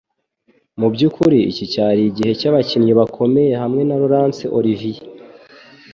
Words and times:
Mubyukuri, 0.79 1.39
iki 1.51 1.65
cyari 1.73 2.01
igihe 2.09 2.31
cyabakinnyi 2.39 2.91
bakomeye 2.99 3.53
hamwe 3.61 3.81
na 3.85 3.95
Laurence 3.99 4.45
Olivier, 4.57 5.01